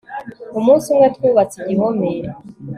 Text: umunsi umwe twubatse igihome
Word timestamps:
umunsi 0.59 0.85
umwe 0.93 1.07
twubatse 1.15 1.57
igihome 1.61 2.11